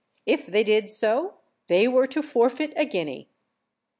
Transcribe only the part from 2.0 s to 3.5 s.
to forfeit a guinea.